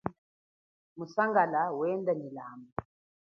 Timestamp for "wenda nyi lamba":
1.79-2.69